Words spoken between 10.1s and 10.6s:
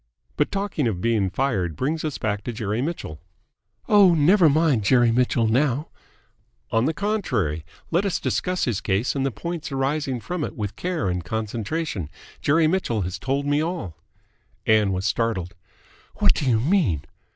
from it